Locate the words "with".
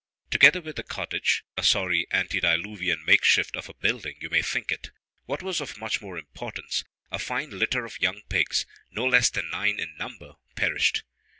0.61-0.77